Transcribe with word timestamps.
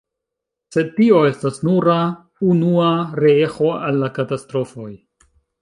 Sed 0.75 0.87
tio 0.95 1.19
estas 1.31 1.59
nura 1.67 1.99
unua 2.55 2.89
reeĥo 3.21 3.71
al 3.85 4.03
la 4.07 4.13
katastrofoj. 4.17 4.91